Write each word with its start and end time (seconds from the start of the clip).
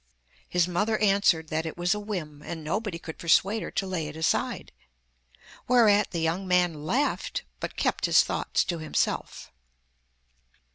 His 0.49 0.67
mother 0.67 0.97
answered 0.97 1.49
that 1.49 1.67
it 1.67 1.77
was 1.77 1.93
a 1.93 1.99
whim, 1.99 2.41
and 2.43 2.63
nobody 2.63 2.97
could 2.97 3.19
persuade 3.19 3.61
her 3.61 3.69
to 3.69 3.85
lay 3.85 4.07
it 4.07 4.15
aside; 4.15 4.71
whereat 5.67 6.09
the 6.09 6.21
young 6.21 6.47
man 6.47 6.85
laughed, 6.87 7.43
but 7.59 7.75
kept 7.75 8.07
his 8.07 8.23
thoughts 8.23 8.63
to 8.63 8.79
himself. 8.79 9.51